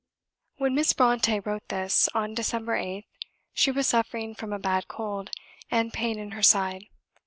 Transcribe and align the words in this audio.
When 0.57 0.73
Miss 0.73 0.93
Brontë 0.93 1.45
wrote 1.45 1.67
this, 1.69 2.09
on 2.15 2.33
December 2.33 2.75
8th, 2.75 3.03
she 3.53 3.69
was 3.69 3.85
suffering 3.85 4.33
from 4.33 4.51
a 4.51 4.57
bad 4.57 4.87
cold, 4.87 5.29
and 5.69 5.93
pain 5.93 6.17
in 6.17 6.31
her 6.31 6.41
side. 6.41 6.85